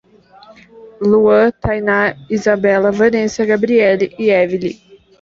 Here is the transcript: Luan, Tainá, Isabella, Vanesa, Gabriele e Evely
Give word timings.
Luan, 1.11 1.51
Tainá, 1.61 2.15
Isabella, 2.27 2.91
Vanesa, 2.91 3.45
Gabriele 3.45 4.15
e 4.17 4.31
Evely 4.31 4.81